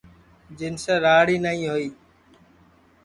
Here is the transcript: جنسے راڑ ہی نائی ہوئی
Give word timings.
جنسے 0.57 0.93
راڑ 1.03 1.25
ہی 1.31 1.37
نائی 1.43 1.61
ہوئی 1.71 1.87